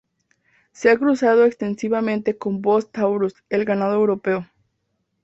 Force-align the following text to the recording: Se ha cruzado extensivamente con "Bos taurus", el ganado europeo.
Se 0.71 0.89
ha 0.89 0.97
cruzado 0.97 1.45
extensivamente 1.45 2.35
con 2.35 2.59
"Bos 2.63 2.91
taurus", 2.91 3.35
el 3.49 3.65
ganado 3.65 3.93
europeo. 3.93 4.47